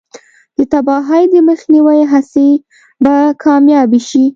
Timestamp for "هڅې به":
2.11-3.15